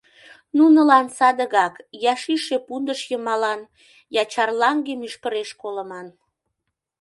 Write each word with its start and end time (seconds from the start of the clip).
Нунылан 0.57 1.05
садыгак– 1.17 1.73
я 2.11 2.13
шӱйшӧ 2.21 2.57
пундыш 2.67 3.01
йымалан, 3.11 3.59
я 4.21 4.23
чарлаҥге 4.31 4.93
мӱшкыреш 5.01 5.49
колыман. 5.61 6.07